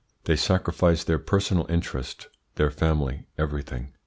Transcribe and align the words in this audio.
They 0.23 0.35
sacrifice 0.35 1.03
their 1.03 1.19
personal 1.19 1.67
interest, 1.69 2.27
their 2.55 2.71
family 2.71 3.27
everything. 3.37 3.93